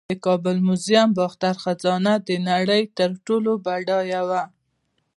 [0.09, 4.43] د کابل میوزیم د باختر خزانه د نړۍ تر ټولو بډایه وه